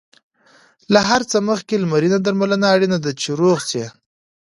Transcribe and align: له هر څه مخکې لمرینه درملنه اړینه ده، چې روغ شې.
له 0.93 0.99
هر 1.09 1.21
څه 1.31 1.37
مخکې 1.49 1.75
لمرینه 1.83 2.17
درملنه 2.25 2.67
اړینه 2.75 2.97
ده، 3.05 3.11
چې 3.21 3.29
روغ 3.39 3.59
شې. 3.69 3.85